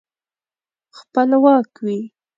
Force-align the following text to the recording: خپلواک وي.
خپلواک 0.97 1.69
وي. 1.85 1.99